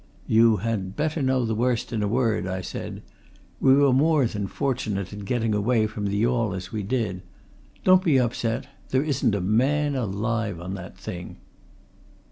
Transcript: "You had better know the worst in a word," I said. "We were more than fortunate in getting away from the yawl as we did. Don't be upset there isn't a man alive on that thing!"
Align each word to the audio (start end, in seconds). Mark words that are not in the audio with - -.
"You 0.25 0.57
had 0.57 0.95
better 0.95 1.21
know 1.21 1.45
the 1.45 1.53
worst 1.53 1.93
in 1.93 2.01
a 2.01 2.07
word," 2.07 2.47
I 2.47 2.61
said. 2.61 3.03
"We 3.59 3.75
were 3.75 3.93
more 3.93 4.25
than 4.25 4.47
fortunate 4.47 5.13
in 5.13 5.19
getting 5.25 5.53
away 5.53 5.85
from 5.85 6.07
the 6.07 6.17
yawl 6.17 6.55
as 6.55 6.71
we 6.71 6.81
did. 6.81 7.21
Don't 7.83 8.03
be 8.03 8.17
upset 8.19 8.65
there 8.89 9.03
isn't 9.03 9.35
a 9.35 9.41
man 9.41 9.93
alive 9.93 10.59
on 10.59 10.73
that 10.73 10.97
thing!" 10.97 11.35